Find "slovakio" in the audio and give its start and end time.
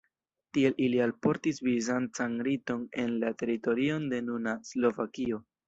4.75-5.45